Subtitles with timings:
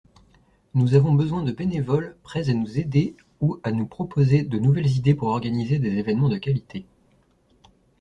[0.73, 4.97] Nous avons besoin de bénévoles prêts à nous aider ou à nous proposer de nouvelles
[4.97, 6.87] idées pour organiser des évènements de qualité.